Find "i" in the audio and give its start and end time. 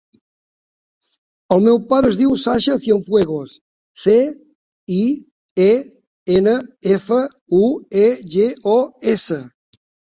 4.97-5.05